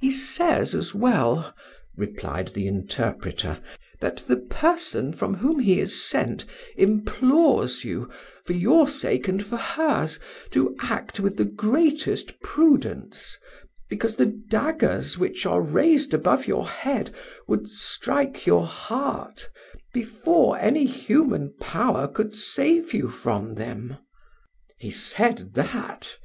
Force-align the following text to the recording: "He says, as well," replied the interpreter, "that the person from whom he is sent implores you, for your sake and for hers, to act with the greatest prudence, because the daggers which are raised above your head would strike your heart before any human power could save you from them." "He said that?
"He 0.00 0.10
says, 0.10 0.74
as 0.74 0.92
well," 0.92 1.54
replied 1.96 2.48
the 2.48 2.66
interpreter, 2.66 3.60
"that 4.00 4.16
the 4.26 4.38
person 4.38 5.12
from 5.12 5.34
whom 5.34 5.60
he 5.60 5.78
is 5.78 6.04
sent 6.04 6.44
implores 6.76 7.84
you, 7.84 8.10
for 8.44 8.54
your 8.54 8.88
sake 8.88 9.28
and 9.28 9.40
for 9.40 9.58
hers, 9.58 10.18
to 10.50 10.74
act 10.80 11.20
with 11.20 11.36
the 11.36 11.44
greatest 11.44 12.40
prudence, 12.40 13.38
because 13.88 14.16
the 14.16 14.26
daggers 14.50 15.16
which 15.16 15.46
are 15.46 15.60
raised 15.62 16.12
above 16.12 16.48
your 16.48 16.66
head 16.66 17.14
would 17.46 17.68
strike 17.68 18.44
your 18.46 18.66
heart 18.66 19.48
before 19.94 20.58
any 20.58 20.86
human 20.86 21.54
power 21.60 22.08
could 22.08 22.34
save 22.34 22.92
you 22.92 23.08
from 23.08 23.54
them." 23.54 23.98
"He 24.80 24.90
said 24.90 25.54
that? 25.54 26.18